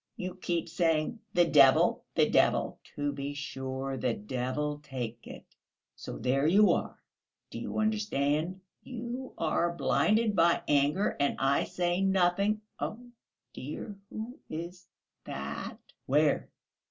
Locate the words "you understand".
7.59-8.61